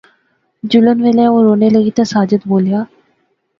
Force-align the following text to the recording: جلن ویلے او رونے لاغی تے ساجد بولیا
جلن 0.71 0.97
ویلے 1.03 1.25
او 1.31 1.37
رونے 1.45 1.67
لاغی 1.73 1.91
تے 1.97 2.03
ساجد 2.13 2.41
بولیا 2.49 2.79